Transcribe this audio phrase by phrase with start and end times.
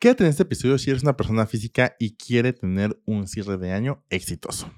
[0.00, 3.74] Quédate en este episodio si eres una persona física y quiere tener un cierre de
[3.74, 4.72] año exitoso.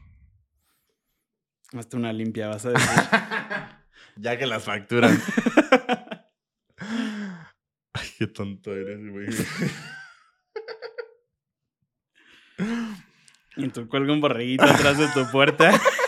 [1.73, 2.89] Hasta una limpia, vas a decir.
[4.17, 5.17] ya que las facturan.
[6.77, 9.29] Ay, qué tonto eres, güey.
[13.59, 15.71] y tú cuelga un borreguito atrás de tu puerta.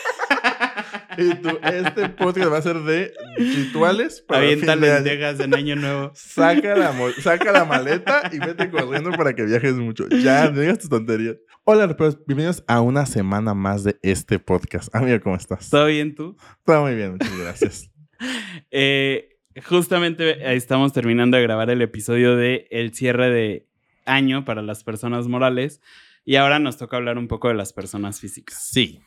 [1.17, 6.13] Y tú, este podcast va a ser de rituales para Avienta lentejas en año nuevo.
[6.15, 10.09] Saca la, saca la maleta y vete corriendo para que viajes mucho.
[10.09, 11.37] Ya, no digas tus tonterías.
[11.65, 14.95] Hola, pues bienvenidos a una semana más de este podcast.
[14.95, 15.71] Amigo, ¿cómo estás?
[15.71, 16.37] ¿Todo bien tú?
[16.65, 17.91] Todo muy bien, muchas gracias.
[18.71, 23.69] eh, justamente estamos terminando de grabar el episodio de el cierre de
[24.05, 25.81] año para las personas morales
[26.25, 28.69] y ahora nos toca hablar un poco de las personas físicas.
[28.71, 29.01] Sí.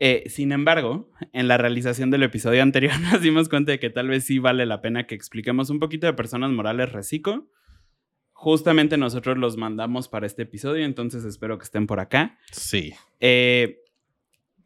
[0.00, 4.08] Eh, sin embargo, en la realización del episodio anterior nos dimos cuenta de que tal
[4.08, 7.48] vez sí vale la pena que expliquemos un poquito de personas morales reciclo.
[8.32, 12.38] Justamente nosotros los mandamos para este episodio, entonces espero que estén por acá.
[12.50, 12.92] Sí.
[13.20, 13.78] Eh,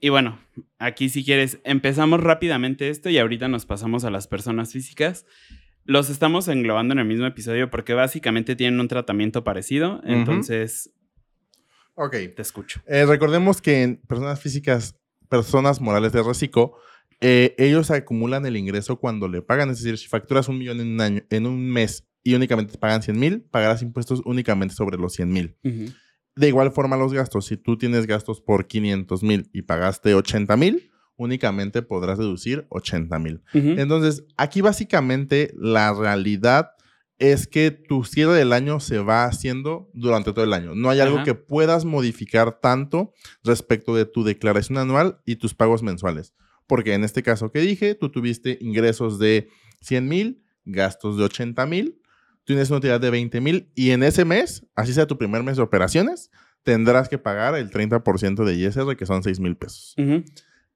[0.00, 0.41] y bueno,
[0.78, 5.27] aquí si quieres, empezamos rápidamente esto y ahorita nos pasamos a las personas físicas.
[5.84, 10.92] Los estamos englobando en el mismo episodio porque básicamente tienen un tratamiento parecido, entonces...
[11.95, 12.12] Ok.
[12.36, 12.80] Te escucho.
[12.86, 14.97] Eh, recordemos que en personas físicas
[15.28, 16.74] personas morales de reciclo,
[17.20, 19.70] eh, ellos acumulan el ingreso cuando le pagan.
[19.70, 22.78] Es decir, si facturas un millón en un, año, en un mes y únicamente te
[22.78, 25.56] pagan 100 mil, pagarás impuestos únicamente sobre los 100 mil.
[26.36, 27.46] De igual forma los gastos.
[27.46, 33.18] Si tú tienes gastos por 500 mil y pagaste 80 mil, únicamente podrás deducir 80
[33.18, 33.42] mil.
[33.52, 36.70] Entonces, aquí básicamente la realidad
[37.19, 40.74] es que tu cierre del año se va haciendo durante todo el año.
[40.74, 45.83] No hay algo que puedas modificar tanto respecto de tu declaración anual y tus pagos
[45.83, 46.33] mensuales.
[46.66, 49.48] Porque en este caso que dije, tú tuviste ingresos de
[49.80, 52.00] 100 mil, gastos de 80 mil,
[52.44, 55.56] tienes una utilidad de 20 mil y en ese mes, así sea tu primer mes
[55.56, 56.30] de operaciones,
[56.62, 59.96] tendrás que pagar el 30% de ISR, que son 6 mil pesos.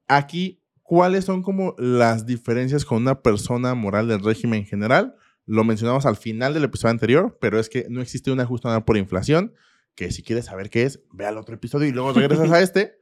[0.09, 5.15] Aquí, ¿cuáles son como las diferencias con una persona moral del régimen general?
[5.53, 8.97] Lo mencionamos al final del episodio anterior, pero es que no existe un ajuste por
[8.97, 9.53] inflación,
[9.95, 12.95] que si quieres saber qué es, ve al otro episodio y luego regresas a este.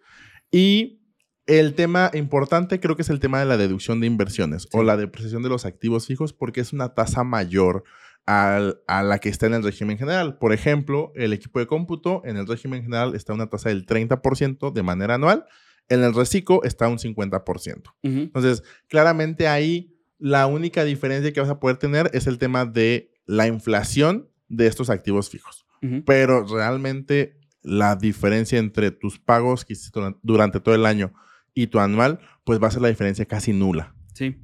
[0.51, 1.01] Y
[1.47, 4.97] el tema importante creo que es el tema de la deducción de inversiones o la
[4.97, 7.85] depreciación de los activos fijos porque es una tasa mayor
[8.27, 10.37] a la que está en el régimen general.
[10.39, 14.73] Por ejemplo, el equipo de cómputo en el régimen general está una tasa del 30%
[14.73, 15.47] de manera anual,
[15.89, 17.95] en el reciclo está un 50%.
[18.03, 23.11] Entonces, claramente ahí la única diferencia que vas a poder tener es el tema de
[23.27, 25.67] la inflación de estos activos fijos.
[26.05, 31.15] Pero realmente la diferencia entre tus pagos que hiciste durante todo el año
[31.55, 33.95] y tu anual, pues va a ser la diferencia casi nula.
[34.13, 34.37] Sí.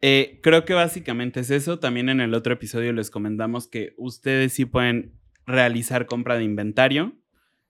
[0.00, 1.78] Eh, creo que básicamente es eso.
[1.78, 5.12] También en el otro episodio les comentamos que ustedes sí pueden
[5.46, 7.16] realizar compra de inventario.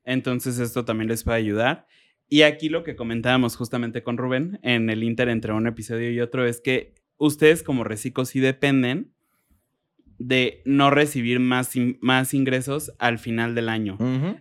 [0.05, 1.87] Entonces esto también les puede ayudar.
[2.29, 6.21] Y aquí lo que comentábamos justamente con Rubén en el Inter entre un episodio y
[6.21, 9.15] otro es que ustedes como reciclos sí dependen
[10.19, 13.97] de no recibir más, más ingresos al final del año.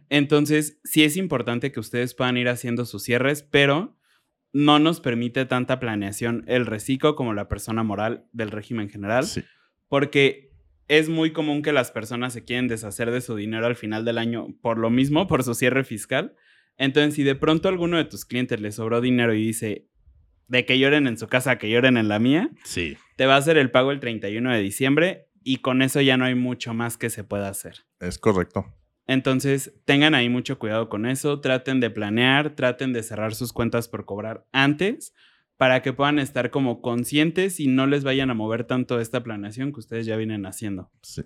[0.10, 3.96] Entonces, sí es importante que ustedes puedan ir haciendo sus cierres, pero
[4.54, 9.26] no nos permite tanta planeación el reciclo como la persona moral del régimen general,
[9.88, 10.52] porque
[10.88, 14.18] es muy común que las personas se quieren deshacer de su dinero al final del
[14.18, 16.36] año por lo mismo, por su cierre fiscal.
[16.78, 19.88] Entonces, si de pronto a alguno de tus clientes le sobró dinero y dice,
[20.48, 22.98] de que lloren en su casa, que lloren en la mía, sí.
[23.16, 26.26] te va a hacer el pago el 31 de diciembre y con eso ya no
[26.26, 27.86] hay mucho más que se pueda hacer.
[28.00, 28.66] Es correcto.
[29.08, 33.88] Entonces, tengan ahí mucho cuidado con eso, traten de planear, traten de cerrar sus cuentas
[33.88, 35.14] por cobrar antes
[35.56, 39.72] para que puedan estar como conscientes y no les vayan a mover tanto esta planeación
[39.72, 40.92] que ustedes ya vienen haciendo.
[41.02, 41.24] Sí.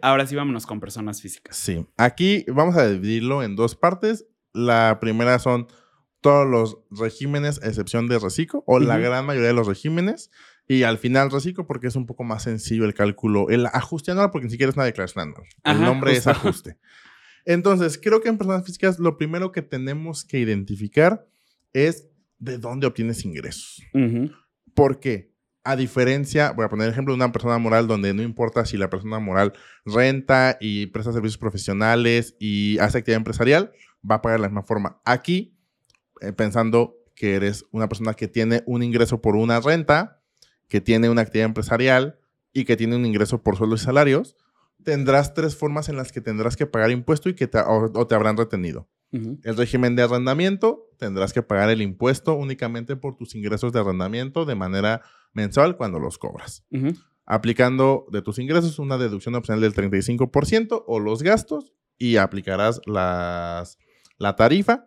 [0.00, 1.56] Ahora sí, vámonos con personas físicas.
[1.56, 1.86] Sí.
[1.96, 4.26] Aquí vamos a dividirlo en dos partes.
[4.54, 5.66] La primera son
[6.20, 10.30] todos los regímenes, excepción de reciclo, o la gran mayoría de los regímenes.
[10.68, 14.30] Y al final reciclo porque es un poco más sencillo el cálculo, el ajuste anual,
[14.30, 15.46] porque ni siquiera es una declaración anual.
[15.64, 16.78] el nombre es ajuste.
[17.44, 21.26] Entonces, creo que en personas físicas lo primero que tenemos que identificar
[21.72, 23.82] es de dónde obtienes ingresos.
[24.74, 25.31] ¿Por qué?
[25.64, 28.76] A diferencia, voy a poner el ejemplo de una persona moral donde no importa si
[28.76, 29.52] la persona moral
[29.84, 33.72] renta y presta servicios profesionales y hace actividad empresarial,
[34.08, 35.00] va a pagar de la misma forma.
[35.04, 35.56] Aquí,
[36.20, 40.20] eh, pensando que eres una persona que tiene un ingreso por una renta,
[40.68, 42.18] que tiene una actividad empresarial
[42.52, 44.36] y que tiene un ingreso por sueldos y salarios,
[44.82, 48.14] tendrás tres formas en las que tendrás que pagar impuesto y que te, o te
[48.14, 48.88] habrán retenido.
[49.12, 54.46] El régimen de arrendamiento, tendrás que pagar el impuesto únicamente por tus ingresos de arrendamiento
[54.46, 56.64] de manera mensual cuando los cobras.
[57.24, 63.78] aplicando de tus ingresos una deducción opcional del 35% o los gastos y aplicarás las,
[64.18, 64.86] la tarifa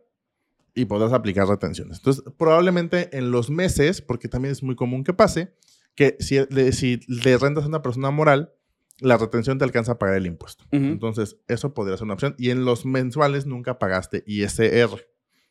[0.74, 1.98] y podrás aplicar retenciones.
[1.98, 5.56] Entonces, probablemente en los meses, porque también es muy común que pase,
[5.96, 8.54] que si le, si le rentas a una persona moral,
[9.00, 10.66] la retención te alcanza a pagar el impuesto.
[10.66, 10.84] Ujú.
[10.84, 12.36] Entonces, eso podría ser una opción.
[12.38, 15.08] Y en los mensuales nunca pagaste ISR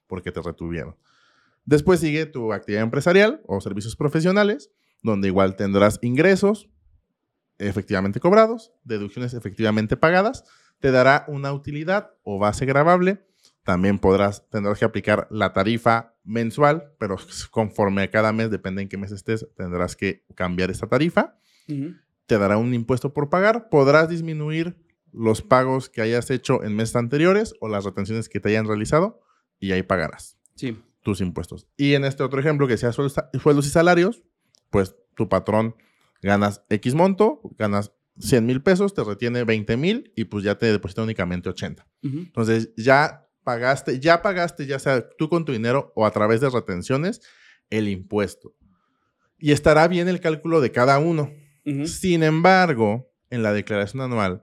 [0.07, 0.97] porque te retuvieron.
[1.65, 4.71] Después sigue tu actividad empresarial o servicios profesionales,
[5.05, 6.69] donde igual tendrás ingresos
[7.59, 10.45] efectivamente cobrados, deducciones efectivamente pagadas,
[10.81, 13.25] te dará una utilidad o base gravable.
[13.63, 17.17] También podrás, tendrás que aplicar la tarifa mensual, pero
[17.51, 21.39] conforme a cada mes, depende en qué mes estés, tendrás que cambiar esta tarifa
[22.27, 23.69] te dará un impuesto por pagar.
[23.71, 24.77] Podrás disminuir
[25.13, 29.21] los pagos que hayas hecho en meses anteriores o las retenciones que te hayan realizado
[29.61, 30.79] y ahí pagarás Sí.
[31.03, 31.67] tus impuestos.
[31.79, 34.23] Y en este otro ejemplo que sea sueldos y salarios,
[34.75, 35.75] pues tu patrón
[36.23, 40.67] ganas X monto, ganas 100 mil pesos, te retiene 20 mil y pues ya te
[40.67, 41.87] deposita únicamente 80.
[42.03, 42.19] Ujú.
[42.19, 46.51] Entonces ya pagaste, ya pagaste, ya sea tú con tu dinero o a través de
[46.51, 47.21] retenciones,
[47.71, 48.55] el impuesto.
[49.39, 51.31] Y estará bien el cálculo de cada uno.
[51.67, 51.87] Ujú.
[51.87, 54.43] Sin embargo, en la declaración anual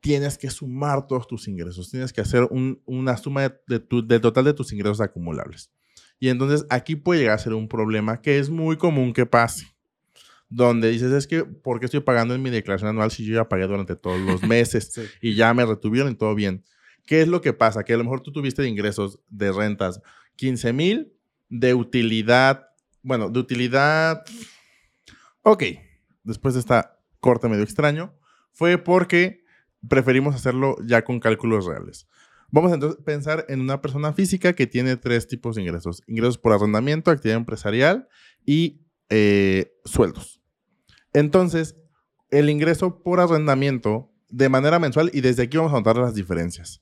[0.00, 4.06] tienes que sumar todos tus ingresos, tienes que hacer un- una suma de, de tu-
[4.06, 5.70] del total de tus ingresos acumulables.
[6.20, 9.66] Y entonces aquí puede llegar a ser un problema que es muy común que pase,
[10.48, 13.48] donde dices, es que, ¿por qué estoy pagando en mi declaración anual si yo ya
[13.48, 15.02] pagué durante todos los meses Sí.
[15.20, 16.64] y ya me retuvieron y todo bien?
[17.04, 17.84] ¿Qué es lo que pasa?
[17.84, 20.00] Que a lo mejor tú tuviste de ingresos de rentas
[20.36, 21.12] 15 mil,
[21.50, 22.68] de utilidad,
[23.02, 24.24] bueno, de utilidad,
[25.42, 25.62] ok,
[26.22, 28.14] después de esta corte medio extraño,
[28.52, 29.44] fue porque
[29.88, 32.06] preferimos hacerlo ya con cálculos reales.
[32.54, 36.04] Vamos entonces a pensar en una persona física que tiene tres tipos de ingresos.
[36.06, 38.06] Ingresos por arrendamiento, actividad empresarial
[38.46, 40.40] y eh, sueldos.
[41.12, 41.74] Entonces,
[42.30, 46.80] el ingreso por arrendamiento de manera mensual, y desde aquí vamos a notar las diferencias.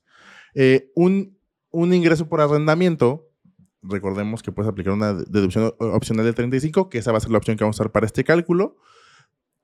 [0.53, 1.39] Eh, un,
[1.71, 3.31] ingreso por arrendamiento,
[3.81, 7.39] recordemos que puedes aplicar una deducción opcional de 35, que esa va a ser la
[7.39, 8.77] opción que vamos a usar para este cálculo.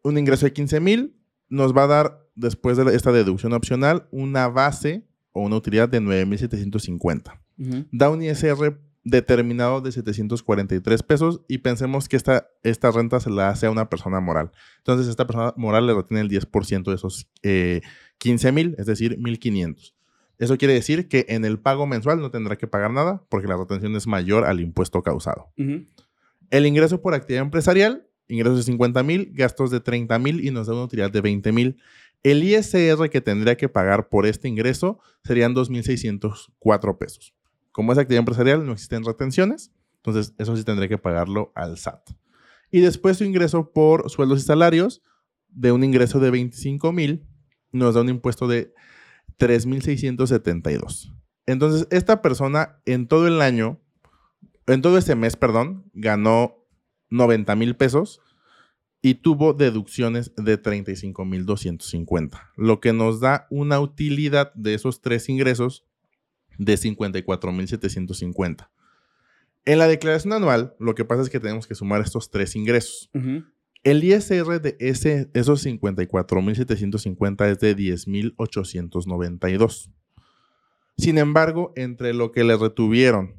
[0.01, 1.15] Un ingreso de 15 mil
[1.49, 5.99] nos va a dar, después de esta deducción opcional, una base o una utilidad de
[6.01, 7.85] 9,750 Ujú.
[7.91, 13.49] da un ISR determinado de 743 pesos y pensemos que esta, esta renta se la
[13.49, 14.51] hace a una persona moral.
[14.77, 17.81] Entonces, esta persona moral le retiene el 10% de esos eh,
[18.17, 19.95] 15 mil, es decir, 1,500.
[20.37, 23.57] Eso quiere decir que en el pago mensual no tendrá que pagar nada porque la
[23.57, 25.51] retención es mayor al impuesto causado.
[26.49, 30.67] El ingreso por actividad empresarial, ingresos de 50 mil, gastos de 30 mil y nos
[30.67, 31.77] da una utilidad de 20 mil.
[32.23, 37.33] El ISR que tendría que pagar por este ingreso serían 2.604 pesos.
[37.71, 42.11] Como es actividad empresarial, no existen retenciones, entonces eso sí tendría que pagarlo al SAT.
[42.71, 45.01] Y después su ingreso por sueldos y salarios,
[45.47, 47.25] de un ingreso de 25 mil,
[47.71, 48.73] nos da un impuesto de
[49.37, 51.15] 3.672.
[51.45, 53.81] Entonces, esta persona en todo el año,
[54.67, 56.67] en todo este mes, perdón, ganó
[57.09, 58.21] 90 mil pesos
[59.01, 65.85] y tuvo deducciones de 35,250, lo que nos da una utilidad de esos tres ingresos
[66.57, 68.69] de 54,750.
[69.65, 73.09] En la declaración anual, lo que pasa es que tenemos que sumar estos tres ingresos.
[73.83, 79.91] El ISR de ese, esos 54,750 es de 10,892.
[80.97, 83.35] Sin embargo, entre lo que le retuvieron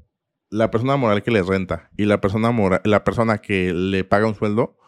[0.48, 4.26] la persona moral que le renta y la persona, mora- la persona que le paga
[4.26, 4.78] un sueldo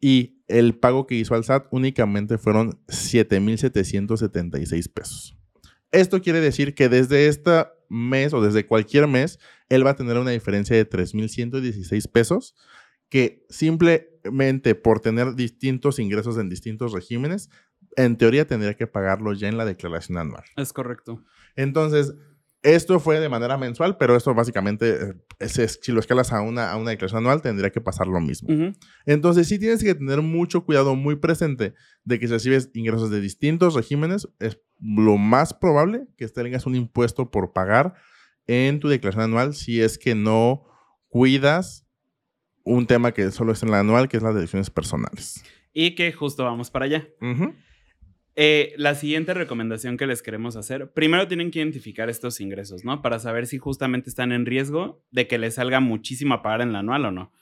[0.00, 5.36] y el pago que hizo al SAT únicamente fueron 7,776 pesos.
[5.90, 9.38] Esto quiere decir que desde este mes o desde cualquier mes,
[9.68, 12.54] él va a tener una diferencia de 3,116 pesos
[13.08, 17.48] que simplemente por tener distintos ingresos en distintos regímenes,
[17.96, 20.44] en teoría tendría que pagarlo ya en la declaración anual.
[20.56, 21.24] Es correcto.
[21.56, 22.14] Entonces,
[22.62, 26.40] esto fue de manera mensual, pero esto básicamente, eh, es- es- si lo escalas a
[26.40, 28.48] una, a una declaración anual, tendría que pasar lo mismo.
[29.06, 31.74] Entonces, sí tienes que tener mucho cuidado, muy presente,
[32.04, 36.74] de que si recibes ingresos de distintos regímenes, es lo más probable que tengas un
[36.74, 37.94] impuesto por pagar
[38.46, 40.64] en tu declaración anual si es que no
[41.08, 41.86] cuidas
[42.64, 45.42] un tema que solo es en la anual, que es las deducciones personales.
[45.72, 47.08] Y que justo vamos para allá.
[48.40, 53.02] Eh, la siguiente recomendación que les queremos hacer, primero tienen que identificar estos ingresos, ¿no?
[53.02, 56.72] Para saber si justamente están en riesgo de que les salga muchísimo a pagar en
[56.72, 57.32] la anual o no.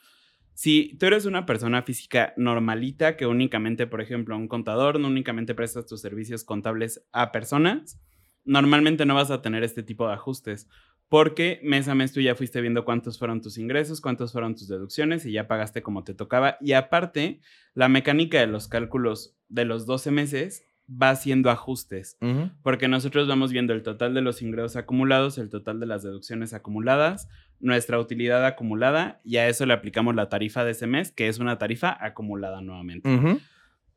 [0.54, 5.54] Si tú eres una persona física normalita que únicamente, por ejemplo, un contador, no únicamente
[5.54, 8.00] prestas tus servicios contables a personas,
[8.46, 10.66] normalmente no vas a tener este tipo de ajustes.
[11.08, 14.66] porque mes a mes tú ya fuiste viendo cuántos fueron tus ingresos, cuántos fueron tus
[14.66, 16.56] deducciones y ya pagaste como te tocaba.
[16.60, 17.40] Y aparte,
[17.74, 22.16] la mecánica de los cálculos de los 12 meses va haciendo ajustes,
[22.62, 26.54] porque nosotros vamos viendo el total de los ingresos acumulados, el total de las deducciones
[26.54, 27.28] acumuladas,
[27.58, 31.38] nuestra utilidad acumulada y a eso le aplicamos la tarifa de ese mes, que es
[31.38, 33.08] una tarifa acumulada nuevamente.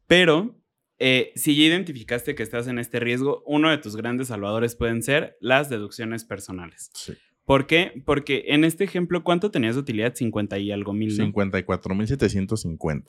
[0.08, 0.60] Pero
[0.98, 5.04] eh, si ya identificaste que estás en este riesgo, uno de tus grandes salvadores pueden
[5.04, 6.90] ser las deducciones personales.
[6.94, 7.14] Sí.
[7.46, 8.04] ¿Por qué?
[8.06, 10.14] Porque en este ejemplo, ¿cuánto tenías de utilidad?
[10.14, 11.18] 50 y algo mil.
[11.18, 11.26] ¿no?
[11.34, 13.06] 54.750.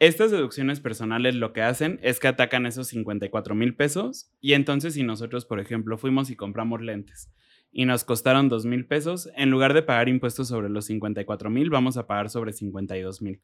[0.00, 4.94] Estas deducciones personales lo que hacen es que atacan esos 54 mil pesos y entonces
[4.94, 7.30] si nosotros, por ejemplo, fuimos y compramos lentes
[7.70, 11.70] y nos costaron 2 mil pesos, en lugar de pagar impuestos sobre los 54 mil,
[11.70, 13.40] vamos a pagar sobre 52 mil.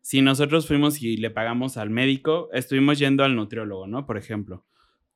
[0.00, 4.06] Si nosotros fuimos y le pagamos al médico, estuvimos yendo al nutriólogo, ¿no?
[4.06, 4.64] Por ejemplo,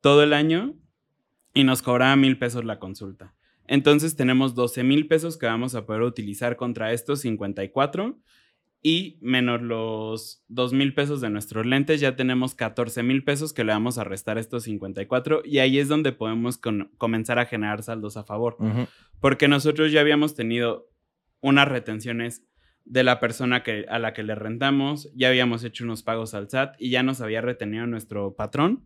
[0.00, 0.74] todo el año
[1.54, 3.34] y nos cobraba mil pesos la consulta.
[3.66, 8.18] Entonces tenemos 12 mil pesos que vamos a poder utilizar contra estos 54
[8.82, 13.62] y menos los 2 mil pesos de nuestros lentes, ya tenemos 14 mil pesos que
[13.62, 16.58] le vamos a restar estos 54 y ahí es donde podemos
[16.98, 18.56] comenzar a generar saldos a favor.
[19.20, 20.90] Porque nosotros ya habíamos tenido
[21.40, 22.44] unas retenciones
[22.84, 26.50] de la persona que, a la que le rentamos, ya habíamos hecho unos pagos al
[26.50, 28.84] SAT y ya nos había retenido nuestro patrón.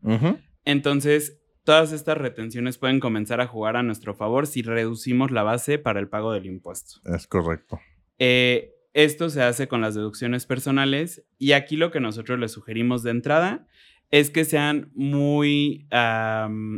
[0.67, 5.79] Entonces, todas estas retenciones pueden comenzar a jugar a nuestro favor si reducimos la base
[5.79, 7.01] para el pago del impuesto.
[7.05, 7.81] Es correcto.
[8.19, 13.03] Eh, esto se hace con las deducciones personales y aquí lo que nosotros les sugerimos
[13.03, 13.67] de entrada
[14.11, 15.87] es que sean muy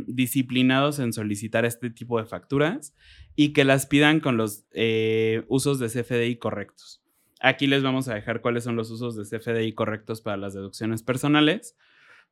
[0.05, 2.93] disciplinados en solicitar este tipo de facturas
[3.37, 7.01] y que las pidan con los eh, usos de CFDI correctos.
[7.39, 11.03] Aquí les vamos a dejar cuáles son los usos de CFDI correctos para las deducciones
[11.03, 11.77] personales,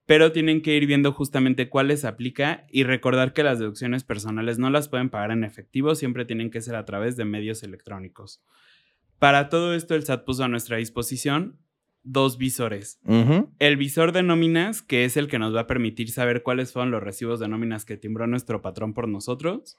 [0.06, 4.70] pero tienen que ir viendo justamente cuáles aplica y recordar que las deducciones personales no
[4.70, 8.44] las pueden pagar en efectivo, siempre tienen que ser a través de medios electrónicos.
[9.20, 11.58] Para todo esto, el SAT puso a nuestra disposición
[12.04, 13.00] dos visores.
[13.60, 16.92] El visor de nóminas, que es el que nos va a permitir saber cuáles fueron
[16.92, 19.78] los recibos de nóminas que timbró nuestro patrón por nosotros.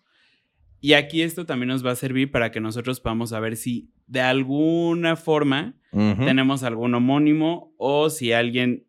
[0.81, 4.21] Y aquí esto también nos va a servir para que nosotros podamos saber si de
[4.21, 8.87] alguna forma tenemos algún homónimo o si alguien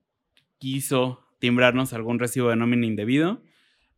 [0.57, 3.41] quiso timbrarnos algún recibo de nómina indebido.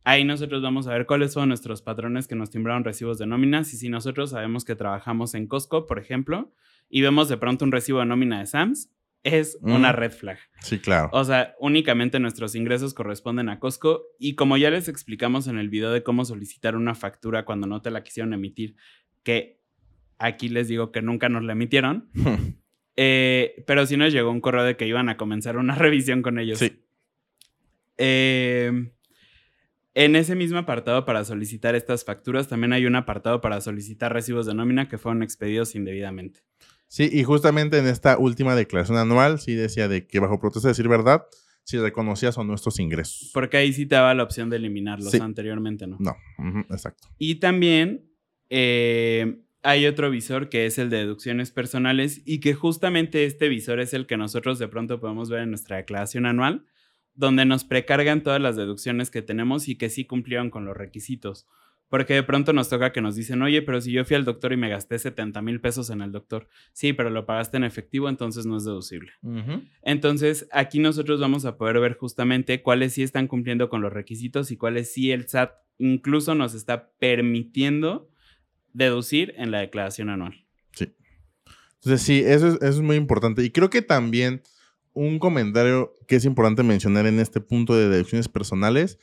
[0.04, 3.72] Ahí nosotros vamos a ver cuáles son nuestros patrones que nos timbraron recibos de nóminas
[3.72, 6.52] y si nosotros sabemos que trabajamos en Costco, por ejemplo,
[6.88, 8.90] y vemos de pronto un recibo de nómina de Sams,
[9.22, 10.38] es una red flag.
[10.60, 11.08] Sí, claro.
[11.12, 15.68] O sea, únicamente nuestros ingresos corresponden a Costco y como ya les explicamos en el
[15.68, 18.74] video de cómo solicitar una factura cuando no te la quisieron emitir,
[19.22, 19.60] que
[20.18, 22.10] aquí les digo que nunca nos la emitieron,
[22.96, 26.40] eh, pero sí nos llegó un correo de que iban a comenzar una revisión con
[26.40, 26.58] ellos.
[26.58, 26.82] Sí.
[27.98, 28.90] Eh,
[29.94, 34.46] en ese mismo apartado para solicitar estas facturas también hay un apartado para solicitar recibos
[34.46, 36.40] de nómina que fueron expedidos indebidamente.
[36.88, 40.72] Sí, y justamente en esta última declaración anual sí decía de que bajo protesta de
[40.72, 41.22] decir verdad,
[41.64, 43.30] si reconocías o nuestros ingresos.
[43.32, 45.96] Porque ahí sí te daba la opción de eliminarlos, anteriormente no.
[46.00, 46.16] No,
[46.70, 47.08] exacto.
[47.18, 48.10] Y también
[48.50, 53.80] eh, hay otro visor que es el de deducciones personales y que justamente este visor
[53.80, 56.66] es el que nosotros de pronto podemos ver en nuestra declaración anual
[57.14, 61.46] donde nos precargan todas las deducciones que tenemos y que sí cumplieron con los requisitos.
[61.88, 64.54] Porque de pronto nos toca que nos dicen, oye, pero si yo fui al doctor
[64.54, 68.08] y me gasté 70 mil pesos en el doctor, sí, pero lo pagaste en efectivo,
[68.08, 69.12] entonces no es deducible.
[69.82, 74.50] Entonces, aquí nosotros vamos a poder ver justamente cuáles sí están cumpliendo con los requisitos
[74.50, 78.08] y cuáles sí el SAT incluso nos está permitiendo
[78.72, 80.46] deducir en la declaración anual.
[80.74, 80.94] Sí.
[81.74, 83.44] Entonces, sí, eso es, eso es muy importante.
[83.44, 84.40] Y creo que también
[84.94, 88.98] un comentario que es importante mencionar en este punto de deducciones personales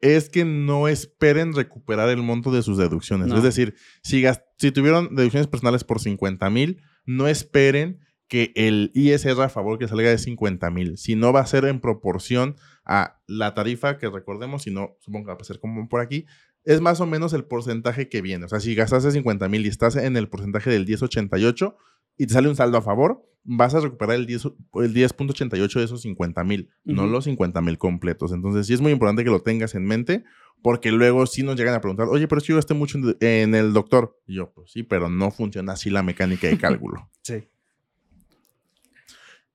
[0.00, 3.32] es que no esperen recuperar el monto de sus deducciones.
[3.32, 4.24] Es decir, si,
[4.58, 9.86] si tuvieron deducciones personales por 50 mil, no esperen que el ISR a favor que
[9.86, 14.08] salga de 50 mil, si no va a ser en proporción a la tarifa que
[14.08, 16.26] recordemos, si no, supongo que va a ser como por aquí,
[16.64, 18.46] es más o menos el porcentaje que viene.
[18.46, 21.76] O sea, si gastaste 50 mil y estás en el porcentaje del 1088
[22.22, 25.82] y te sale un saldo a favor, vas a recuperar el 10.88 el 10 de
[25.82, 28.30] esos 50 mil, no los 50 mil completos.
[28.30, 30.22] Entonces, sí es muy importante que lo tengas en mente,
[30.62, 33.56] porque luego sí nos llegan a preguntar, oye, pero es que yo gasté mucho en
[33.56, 34.20] el doctor.
[34.24, 37.10] Y yo, pues sí, pero no funciona así la mecánica de cálculo.
[37.22, 37.48] sí.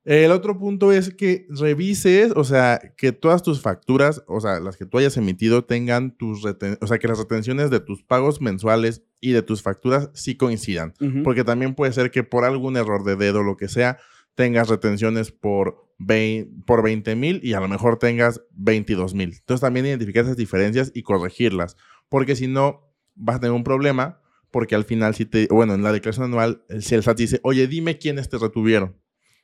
[0.08, 4.78] El otro punto es que revises, o sea, que todas tus facturas, o sea, las
[4.78, 8.40] que tú hayas emitido, tengan tus retenciones, o sea, que las retenciones de tus pagos
[8.40, 10.94] mensuales y de tus facturas sí coincidan.
[11.24, 13.98] Porque también puede ser que por algún error de dedo o lo que sea,
[14.34, 19.34] tengas retenciones por 20 por mil y a lo mejor tengas 22 mil.
[19.34, 21.76] Entonces también identificar esas diferencias y corregirlas.
[22.08, 25.82] Porque si no, vas a tener un problema porque al final si te, bueno, en
[25.82, 28.96] la declaración anual, si el SAT dice, oye, dime quiénes te retuvieron.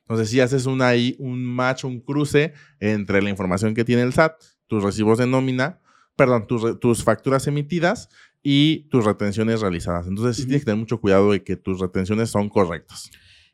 [0.07, 4.41] Entonces, si haces una, un match, un cruce entre la información que tiene el SAT,
[4.67, 5.79] tus recibos de nómina,
[6.15, 8.09] perdón, tus, tus facturas emitidas
[8.43, 10.07] y tus retenciones realizadas.
[10.07, 13.09] Entonces, sí tienes que tener mucho cuidado de que tus retenciones son correctas.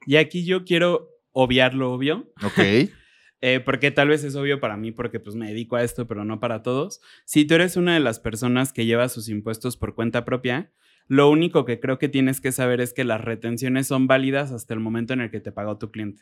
[0.06, 2.32] Y aquí yo quiero obviar lo obvio.
[2.44, 2.60] Ok.
[3.44, 6.24] Eh, porque tal vez es obvio para mí porque pues me dedico a esto, pero
[6.24, 7.02] no para todos.
[7.26, 10.72] Si tú eres una de las personas que lleva sus impuestos por cuenta propia,
[11.08, 14.74] lo único que creo que tienes que saber es que las retenciones son válidas hasta
[14.74, 16.22] el momento en el que te pagó tu cliente.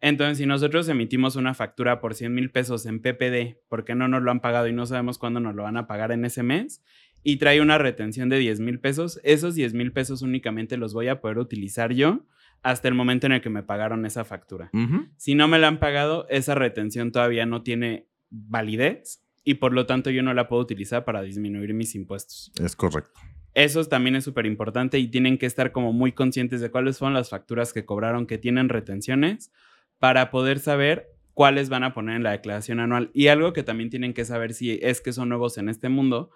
[0.00, 4.22] Entonces, si nosotros emitimos una factura por 100 mil pesos en PPD porque no nos
[4.22, 6.82] lo han pagado y no sabemos cuándo nos lo van a pagar en ese mes,
[7.22, 11.08] y trae una retención de 10 mil pesos, esos 10 mil pesos únicamente los voy
[11.08, 12.24] a poder utilizar yo
[12.62, 14.70] hasta el momento en el que me pagaron esa factura.
[15.16, 19.86] Si no me la han pagado, esa retención todavía no tiene validez y por lo
[19.86, 22.52] tanto yo no la puedo utilizar para disminuir mis impuestos.
[22.62, 23.20] Es correcto.
[23.58, 27.12] Eso también es súper importante y tienen que estar como muy conscientes de cuáles son
[27.12, 29.50] las facturas que cobraron que tienen retenciones
[29.98, 33.10] para poder saber cuáles van a poner en la declaración anual.
[33.14, 36.30] Y algo que también tienen que saber si es que son nuevos en este mundo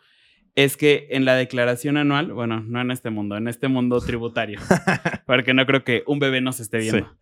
[0.57, 4.59] es que en la declaración anual, bueno, no en este mundo, en este mundo tributario,
[5.25, 7.17] porque no creo que un bebé nos esté viendo.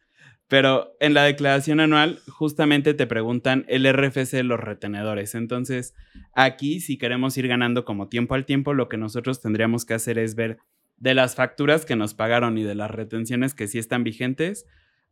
[0.50, 5.36] Pero en la declaración anual justamente te preguntan el RFC de los retenedores.
[5.36, 5.94] Entonces,
[6.32, 10.18] aquí si queremos ir ganando como tiempo al tiempo, lo que nosotros tendríamos que hacer
[10.18, 10.58] es ver
[10.96, 14.66] de las facturas que nos pagaron y de las retenciones que sí están vigentes,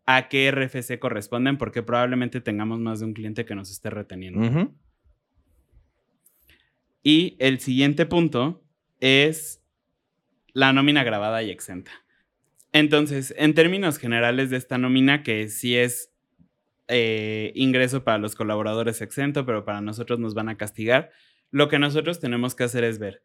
[0.07, 4.73] a qué RFC corresponden, porque probablemente tengamos más de un cliente que nos esté reteniendo.
[7.05, 8.65] Y el siguiente punto
[8.99, 9.63] es
[10.53, 11.93] la nómina grabada y exenta.
[12.73, 16.13] Entonces, en términos generales de esta nómina, que sí es
[16.89, 21.11] eh, ingreso para los colaboradores exento, pero para nosotros nos van a castigar,
[21.51, 23.23] lo que nosotros tenemos que hacer es ver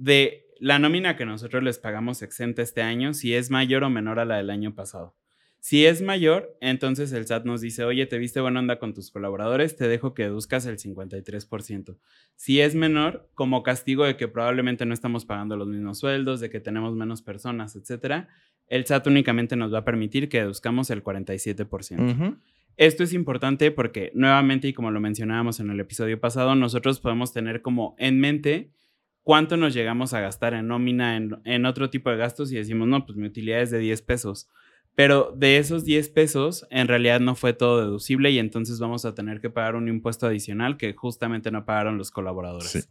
[0.00, 4.18] de la nómina que nosotros les pagamos exenta este año, si es mayor o menor
[4.18, 5.14] a la del año pasado.
[5.58, 9.10] Si es mayor, entonces el SAT nos dice, oye, te viste buena onda con tus
[9.10, 11.98] colaboradores, te dejo que deduzcas el 53%.
[12.34, 16.48] Si es menor, como castigo de que probablemente no estamos pagando los mismos sueldos, de
[16.48, 18.30] que tenemos menos personas, etcétera,
[18.70, 22.38] el SAT únicamente nos va a permitir que deduzcamos el 47%.
[22.78, 27.34] Esto es importante porque, nuevamente, y como lo mencionábamos en el episodio pasado, nosotros podemos
[27.34, 28.70] tener como en mente
[29.22, 32.88] cuánto nos llegamos a gastar en nómina, en, en otro tipo de gastos y decimos,
[32.88, 34.48] no, pues mi utilidad es de 10 pesos
[34.94, 39.14] pero de esos 10 pesos, en realidad no fue todo deducible y entonces vamos a
[39.14, 42.90] tener que pagar un impuesto adicional que justamente no pagaron los colaboradores.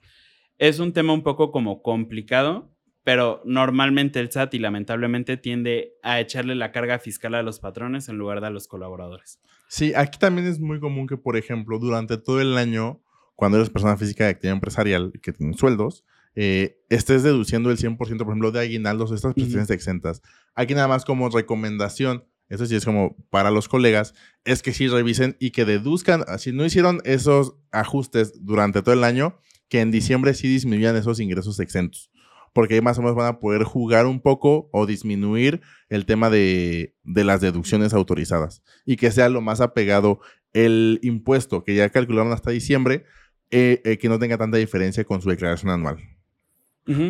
[0.57, 2.73] Es un tema un poco como complicado,
[3.09, 8.07] pero normalmente el SAT y lamentablemente tiende a echarle la carga fiscal a los patrones
[8.07, 9.39] en lugar de a los colaboradores.
[9.67, 13.01] Sí, aquí también es muy común que, por ejemplo, durante todo el año,
[13.33, 17.97] cuando eres persona física de actividad empresarial que tienen sueldos, eh, estés deduciendo el 100%,
[17.97, 20.21] por ejemplo, de aguinaldos, estas prestaciones exentas.
[20.53, 24.13] Aquí nada más como recomendación, eso sí es como para los colegas,
[24.45, 28.93] es que sí revisen y que deduzcan, ah, si no hicieron esos ajustes durante todo
[28.93, 32.11] el año, que en diciembre sí disminuyan esos ingresos exentos.
[32.53, 36.29] Porque ahí más o menos van a poder jugar un poco o disminuir el tema
[36.29, 38.63] de, las deducciones autorizadas.
[38.85, 40.19] Y que sea lo más apegado
[40.53, 43.05] el impuesto que ya calcularon hasta diciembre,
[43.51, 45.97] eh, eh, que no tenga tanta diferencia con su declaración anual.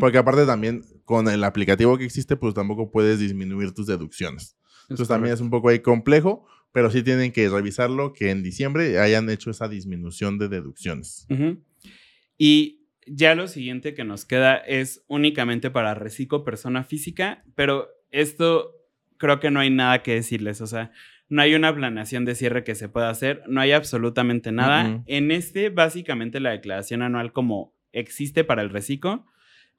[0.01, 4.57] Porque aparte también con el aplicativo que existe, pues tampoco puedes disminuir tus deducciones.
[4.89, 8.99] Entonces también es un poco ahí complejo, pero sí tienen que revisarlo que en diciembre
[8.99, 11.27] hayan hecho esa disminución de deducciones.
[12.37, 12.78] Y
[13.09, 18.75] ya lo siguiente que nos queda es únicamente para reciclo persona física, pero esto
[19.17, 20.91] creo que no hay nada que decirles, o sea,
[21.27, 25.03] no hay una planeación de cierre que se pueda hacer, no hay absolutamente nada.
[25.05, 29.25] En este, básicamente la declaración anual como existe para el reciclo,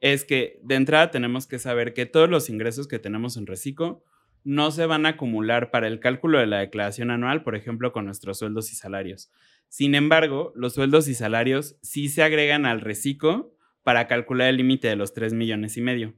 [0.01, 4.03] es que de entrada tenemos que saber que todos los ingresos que tenemos en Reciclo
[4.43, 8.05] no se van a acumular para el cálculo de la declaración anual, por ejemplo, con
[8.05, 9.31] nuestros sueldos y salarios.
[9.71, 14.89] Sin embargo, los sueldos y salarios sí se agregan al Reciclo para calcular el límite
[14.89, 16.13] de los 3 millones y medio.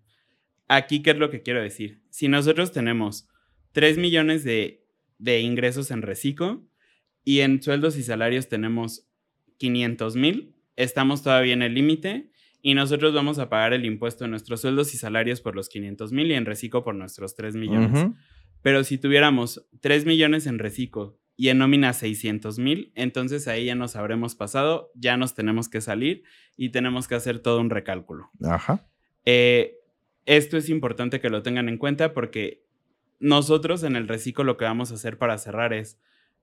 [0.67, 2.01] Aquí, ¿qué es lo que quiero decir?
[2.09, 3.29] Si nosotros tenemos
[3.73, 4.83] 3 millones de,
[5.19, 6.67] de ingresos en Reciclo
[7.23, 9.07] y en sueldos y salarios tenemos
[9.59, 14.31] 500 mil, estamos todavía en el límite y nosotros vamos a pagar el impuesto de
[14.31, 18.07] nuestros sueldos y salarios por los 500 mil y en reciclo por nuestros 3 millones.
[18.63, 23.75] Pero si tuviéramos 3 millones en reciclo y en nómina 600 mil, entonces ahí ya
[23.75, 26.23] nos habremos pasado, ya nos tenemos que salir
[26.57, 28.31] y tenemos que hacer todo un recálculo.
[28.43, 28.87] Ajá.
[29.25, 29.75] Eh,
[30.25, 32.65] esto es importante que lo tengan en cuenta porque
[33.19, 35.99] nosotros en el reciclo lo que vamos a hacer para cerrar es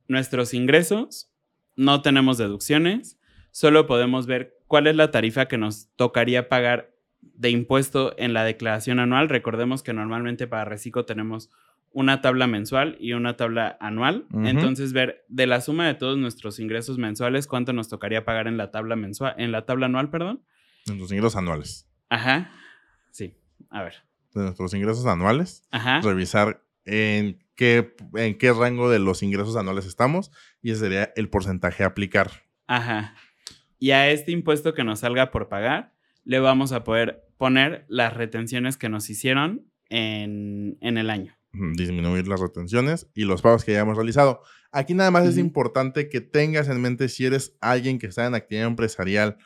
[0.07, 1.33] nuestros ingresos,
[1.77, 3.19] no tenemos deducciones,
[3.51, 8.45] solo podemos ver cuál es la tarifa que nos tocaría pagar de impuesto en la
[8.45, 9.29] declaración anual.
[9.29, 11.51] Recordemos que normalmente para Recico tenemos
[11.93, 14.27] una tabla mensual y una tabla anual.
[14.33, 18.57] Entonces, ver de la suma de todos nuestros ingresos mensuales, cuánto nos tocaría pagar en
[18.57, 20.43] la tabla mensual, en la tabla anual, perdón.
[20.87, 21.89] De nuestros ingresos anuales.
[22.09, 22.53] Ajá.
[23.11, 23.35] Sí.
[23.71, 23.95] A ver.
[24.35, 25.65] De nuestros ingresos anuales.
[25.71, 26.01] Ajá.
[26.01, 30.31] Revisar en qué, en qué rango de los ingresos anuales estamos.
[30.63, 32.31] Y ese sería el porcentaje a aplicar.
[32.67, 33.15] Ajá.
[33.79, 38.15] Y a este impuesto que nos salga por pagar, le vamos a poder poner las
[38.15, 41.35] retenciones que nos hicieron en, en el año.
[41.53, 44.43] Disminuir las retenciones y los pagos que hayamos realizado.
[44.73, 48.35] Aquí nada más es importante que tengas en mente si eres alguien que está en
[48.37, 49.37] actividad empresarial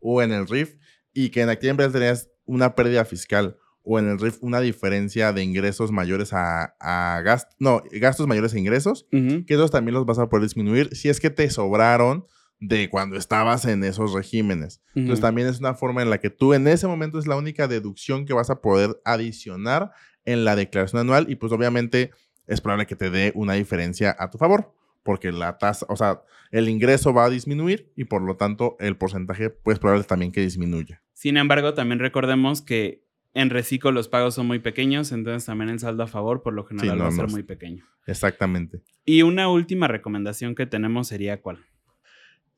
[0.00, 0.74] o en el RIF
[1.12, 5.32] y que en actividad empresarial tenías una pérdida fiscal o en el RIF una diferencia
[5.32, 9.44] de ingresos mayores a, a gastos, no, gastos mayores a ingresos, Ujú.
[9.46, 12.26] que esos también los vas a poder disminuir si es que te sobraron
[12.58, 14.80] de cuando estabas en esos regímenes.
[14.94, 17.66] Entonces también es una forma en la que tú en ese momento es la única
[17.66, 19.90] deducción que vas a poder adicionar
[20.24, 22.10] en la declaración anual y pues obviamente
[22.46, 26.22] es probable que te dé una diferencia a tu favor porque la tasa, o sea,
[26.50, 30.40] el ingreso va a disminuir y por lo tanto el porcentaje pues probable también que
[30.40, 31.02] disminuya.
[31.12, 33.04] Sin embargo, también recordemos que
[33.34, 36.64] en Recico los pagos son muy pequeños, entonces también el saldo a favor por lo
[36.64, 37.84] general no, va a ser no muy pequeño.
[38.06, 38.82] Exactamente.
[39.04, 41.58] Y una última recomendación que tenemos sería cuál.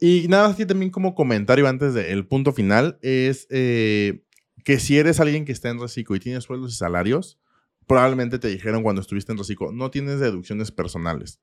[0.00, 4.24] Y nada, así también como comentario antes del punto final, es eh,
[4.64, 7.38] que si eres alguien que está en reciclo y tienes sueldos y salarios,
[7.86, 11.40] probablemente te dijeron cuando estuviste en reciclo, no tienes deducciones personales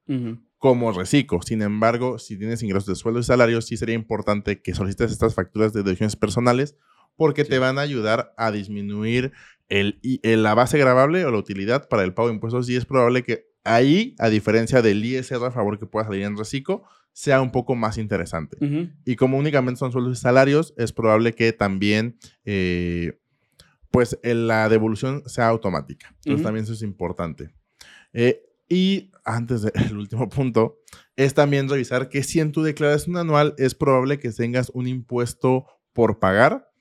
[0.58, 1.42] como reciclo.
[1.42, 5.36] Sin embargo, si tienes ingresos de sueldos y salarios, sí sería importante que solicites estas
[5.36, 6.76] facturas de deducciones personales
[7.16, 9.32] porque te van a ayudar a disminuir
[9.70, 13.24] el, la base gravable o la utilidad para el pago de impuestos y es probable
[13.24, 17.52] que ahí, a diferencia del ISR a favor que pueda salir en reciclo, sea un
[17.52, 18.58] poco más interesante.
[19.06, 23.20] Y como únicamente son sueldos y salarios, es probable que también, eh,
[23.92, 26.08] pues, el- la devolución sea automática.
[26.20, 27.50] Entonces, también eso es importante.
[28.14, 30.80] Eh, y antes del último punto,
[31.16, 35.66] es también revisar que si en tu declaración anual es probable que tengas un impuesto
[35.94, 36.72] por pagar.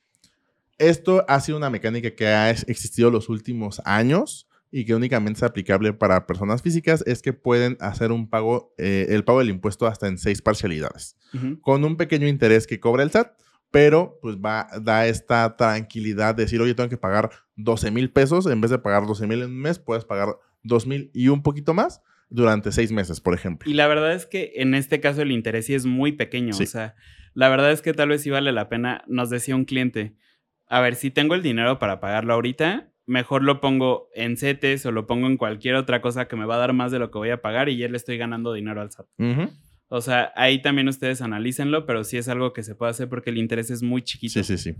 [0.79, 5.43] Esto ha sido una mecánica que ha existido los últimos años y que únicamente es
[5.43, 9.87] aplicable para personas físicas, es que pueden hacer un pago, eh, el pago del impuesto
[9.87, 11.17] hasta en seis parcialidades
[11.61, 13.33] con un pequeño interés que cobra el SAT,
[13.71, 18.47] pero pues va, da esta tranquilidad de decir, oye, tengo que pagar 12 mil pesos,
[18.47, 21.43] en vez de pagar 12 mil en un mes, puedes pagar 2 mil y un
[21.43, 23.71] poquito más durante seis meses, por ejemplo.
[23.71, 26.53] Y la verdad es que en este caso el interés sí es muy pequeño.
[26.53, 26.65] Sí.
[26.65, 26.95] O sea,
[27.35, 29.03] la verdad es que tal vez sí vale la pena.
[29.07, 30.15] Nos decía un cliente,
[30.69, 34.93] a ver, si tengo el dinero para pagarlo ahorita, mejor lo pongo en CETES o
[34.93, 37.19] lo pongo en cualquier otra cosa que me va a dar más de lo que
[37.19, 39.07] voy a pagar y ya le estoy ganando dinero al SAT.
[39.19, 39.51] Ujú.
[39.93, 43.31] O sea, ahí también ustedes analícenlo, pero sí es algo que se puede hacer porque
[43.31, 44.33] el interés es muy chiquito.
[44.33, 44.77] Sí, sí, sí.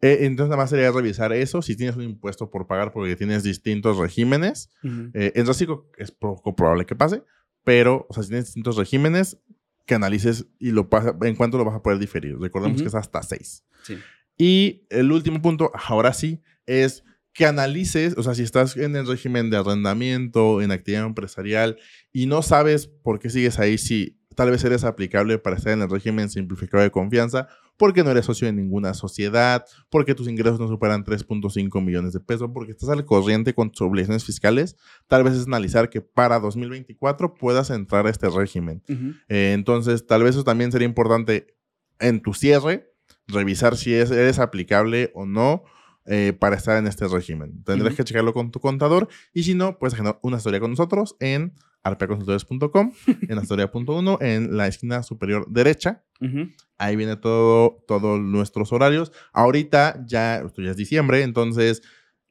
[0.00, 3.42] Eh, entonces nada más sería revisar eso, si tienes un impuesto por pagar porque tienes
[3.42, 4.70] distintos regímenes.
[4.82, 5.10] Ujú.
[5.12, 7.22] Eh, en reciclo es poco probable que pase,
[7.64, 9.36] pero, o sea, si tienes distintos regímenes,
[9.84, 12.38] que analices y lo pasa, en cuánto lo vas a poder diferir.
[12.38, 13.64] Recordemos que es hasta seis.
[13.82, 13.98] Sí.
[14.38, 19.06] Y el último punto, ahora sí, es que analices, o sea, si estás en el
[19.06, 21.76] régimen de arrendamiento, en actividad empresarial
[22.12, 25.82] y no sabes por qué sigues ahí, si tal vez eres aplicable para estar en
[25.82, 30.60] el régimen simplificado de confianza, porque no eres socio de ninguna sociedad, porque tus ingresos
[30.60, 34.76] no superan 3.5 millones de pesos, porque estás al corriente con tus obligaciones fiscales,
[35.08, 38.82] tal vez es analizar que para 2024 puedas entrar a este régimen.
[39.28, 41.54] Eh, entonces, tal vez eso también sería importante
[41.98, 42.92] en tu cierre,
[43.26, 45.64] revisar si es, eres aplicable o no
[46.06, 47.62] eh, para estar en este régimen.
[47.64, 47.98] Tendrás Ujú.
[47.98, 51.54] que checarlo con tu contador y si no, puedes agendar una historia con nosotros en
[51.82, 52.92] arpeaconsultores.com,
[53.28, 56.04] en la historia.1, en la esquina superior derecha.
[56.20, 56.48] Ujú.
[56.78, 59.12] Ahí viene todo, todos nuestros horarios.
[59.32, 61.82] Ahorita ya, esto ya es diciembre, entonces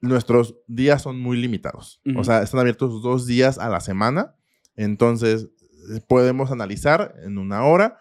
[0.01, 2.01] nuestros días son muy limitados.
[2.05, 2.19] Ujú.
[2.19, 4.36] O sea, están abiertos dos días a la semana.
[4.75, 5.49] Entonces,
[6.08, 7.99] podemos analizar en una hora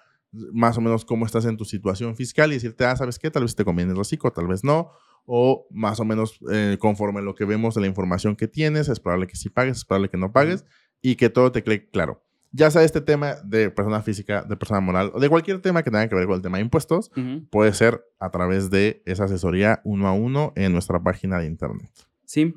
[0.52, 3.30] más o menos cómo estás en tu situación fiscal y decirte, ah, ¿sabes qué?
[3.30, 4.90] Tal vez te conviene el reciclo, tal vez no.
[5.30, 8.98] O más o menos eh, conforme lo que vemos de la información que tienes, es
[8.98, 10.64] probable que sí pagues, es probable que no pagues
[11.02, 12.24] y que todo te quede claro.
[12.50, 15.90] Ya sea este tema de persona física, de persona moral o de cualquier tema que
[15.90, 17.10] tenga que ver con el tema de impuestos,
[17.50, 21.90] puede ser a través de esa asesoría uno a uno en nuestra página de internet.
[22.24, 22.54] Sí.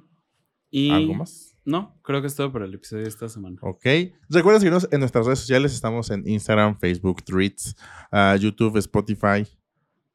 [0.70, 1.58] Y ¿Algo más?
[1.66, 3.58] No, creo que es todo por el episodio de esta semana.
[3.62, 3.86] Ok.
[4.30, 5.74] Recuerda seguirnos en nuestras redes sociales.
[5.74, 7.76] Estamos en Instagram, Facebook, Tweets,
[8.12, 9.46] ah, YouTube, Spotify,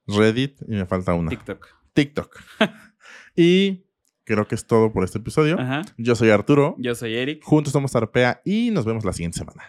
[0.07, 1.29] Reddit y me falta una.
[1.31, 1.69] TikTok.
[1.97, 2.39] TikTok.
[3.37, 3.87] y
[4.25, 5.59] creo que es todo por este episodio.
[5.59, 5.83] Ajá.
[5.97, 6.77] Yo soy Arturo.
[6.79, 7.43] Yo soy Eric.
[7.43, 9.65] Juntos somos Arpea y nos vemos la siguiente semana.